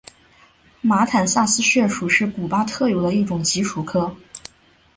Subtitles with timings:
[0.81, 4.15] 马坦萨斯穴鼠是古巴特有的一种棘鼠科。